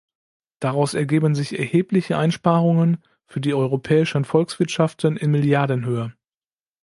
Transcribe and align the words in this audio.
Daraus 0.59 0.95
ergeben 0.95 1.35
sich 1.35 1.59
erhebliche 1.59 2.17
Einsparungen 2.17 3.03
für 3.27 3.39
die 3.39 3.53
europäischen 3.53 4.25
Volkswirtschaften 4.25 5.15
in 5.15 5.29
Milliardenhöhe. 5.29 6.15